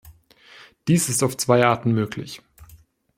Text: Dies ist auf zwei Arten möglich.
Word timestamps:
Dies 0.87 1.09
ist 1.09 1.21
auf 1.21 1.37
zwei 1.37 1.63
Arten 1.63 1.91
möglich. 1.91 2.41